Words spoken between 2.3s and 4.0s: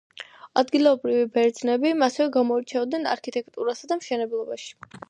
გამოირჩეოდნენ არქიტექტურასა